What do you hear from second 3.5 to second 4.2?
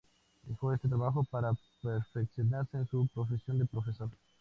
de profesor.